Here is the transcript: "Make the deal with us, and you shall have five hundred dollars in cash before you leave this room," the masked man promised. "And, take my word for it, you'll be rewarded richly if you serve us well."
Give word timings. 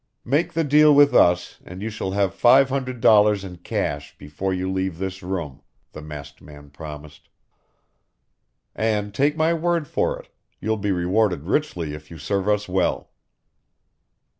"Make 0.25 0.53
the 0.53 0.63
deal 0.63 0.95
with 0.95 1.13
us, 1.13 1.59
and 1.63 1.83
you 1.83 1.91
shall 1.91 2.09
have 2.13 2.33
five 2.33 2.69
hundred 2.69 3.01
dollars 3.01 3.43
in 3.43 3.57
cash 3.57 4.17
before 4.17 4.51
you 4.51 4.67
leave 4.67 4.97
this 4.97 5.21
room," 5.21 5.61
the 5.91 6.01
masked 6.01 6.41
man 6.41 6.71
promised. 6.71 7.29
"And, 8.75 9.13
take 9.13 9.37
my 9.37 9.53
word 9.53 9.87
for 9.87 10.19
it, 10.19 10.29
you'll 10.59 10.77
be 10.77 10.91
rewarded 10.91 11.43
richly 11.43 11.93
if 11.93 12.09
you 12.09 12.17
serve 12.17 12.47
us 12.49 12.67
well." 12.67 13.11